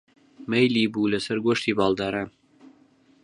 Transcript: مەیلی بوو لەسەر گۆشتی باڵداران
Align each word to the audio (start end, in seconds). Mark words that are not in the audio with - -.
مەیلی 0.49 0.91
بوو 0.93 1.11
لەسەر 1.13 1.37
گۆشتی 1.45 1.77
باڵداران 1.77 2.29